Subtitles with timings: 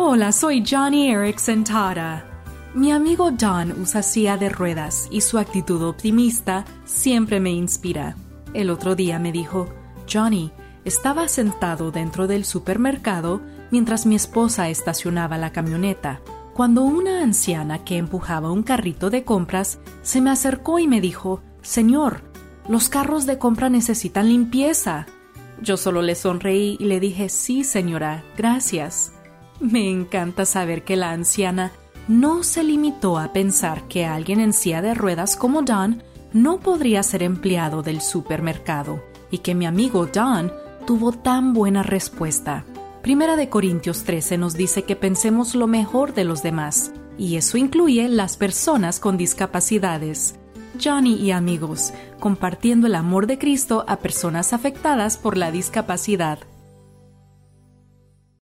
[0.00, 2.24] Hola, soy Johnny Erickson Tara.
[2.72, 8.14] Mi amigo Don usa silla de ruedas y su actitud optimista siempre me inspira.
[8.54, 9.68] El otro día me dijo,
[10.08, 10.52] Johnny,
[10.84, 13.40] estaba sentado dentro del supermercado
[13.72, 16.20] mientras mi esposa estacionaba la camioneta,
[16.54, 21.42] cuando una anciana que empujaba un carrito de compras se me acercó y me dijo,
[21.62, 22.22] Señor,
[22.68, 25.06] los carros de compra necesitan limpieza.
[25.60, 29.17] Yo solo le sonreí y le dije, sí, señora, gracias.
[29.60, 31.72] Me encanta saber que la anciana
[32.06, 36.02] no se limitó a pensar que alguien en silla de ruedas como Don
[36.32, 40.52] no podría ser empleado del supermercado y que mi amigo Don
[40.86, 42.64] tuvo tan buena respuesta.
[43.02, 47.58] Primera de Corintios 13 nos dice que pensemos lo mejor de los demás, y eso
[47.58, 50.36] incluye las personas con discapacidades.
[50.82, 56.38] Johnny y amigos, compartiendo el amor de Cristo a personas afectadas por la discapacidad.